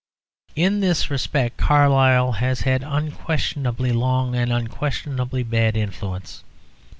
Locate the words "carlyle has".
1.57-2.61